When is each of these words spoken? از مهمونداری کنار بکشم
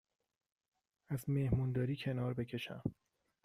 از 1.09 1.29
مهمونداری 1.29 1.95
کنار 1.97 2.33
بکشم 2.33 2.95